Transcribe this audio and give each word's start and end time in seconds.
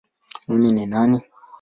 Mimi 0.47 0.71
ni 0.71 0.85
nani? 0.91 1.17